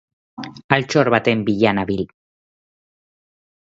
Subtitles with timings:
[0.77, 2.05] Altxor baten bila nabil.